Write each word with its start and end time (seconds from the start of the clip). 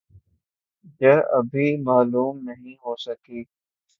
جہ 1.01 1.13
ابھی 1.37 1.67
معلوم 1.83 2.35
نہیں 2.43 2.75
ہو 2.83 2.95
سکی 2.97 3.41